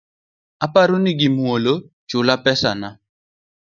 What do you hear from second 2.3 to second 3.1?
pesana